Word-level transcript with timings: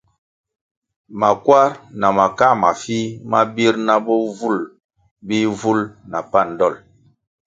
Makwar 1.19 1.69
na 1.99 2.07
makā 2.17 2.49
mafih 2.61 3.07
ma 3.31 3.39
bir 3.55 3.75
na 3.87 3.95
bovulʼ 4.05 4.71
bihvul 5.27 5.79
na 6.11 6.19
pan 6.31 6.49
dol. 6.59 6.75